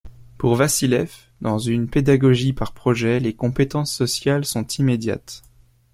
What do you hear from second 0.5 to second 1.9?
Vassilef, dans une